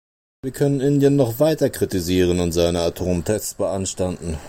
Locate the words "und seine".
2.39-2.79